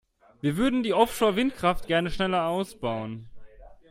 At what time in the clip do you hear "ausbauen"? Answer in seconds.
2.47-3.29